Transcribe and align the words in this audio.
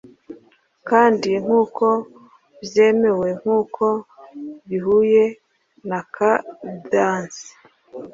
kandi 0.89 1.29
nkuko 1.43 1.85
byemewe 2.65 3.27
nkuko 3.39 3.85
bihuye 4.67 5.23
na 5.89 5.99
cadence 6.15 7.45